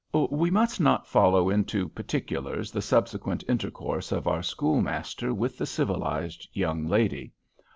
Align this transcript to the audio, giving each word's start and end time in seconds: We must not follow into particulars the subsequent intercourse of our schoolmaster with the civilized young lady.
We 0.31 0.49
must 0.49 0.79
not 0.81 1.05
follow 1.05 1.51
into 1.51 1.87
particulars 1.87 2.71
the 2.71 2.81
subsequent 2.81 3.43
intercourse 3.47 4.11
of 4.11 4.27
our 4.27 4.41
schoolmaster 4.41 5.31
with 5.31 5.59
the 5.59 5.67
civilized 5.67 6.47
young 6.53 6.87
lady. 6.87 7.33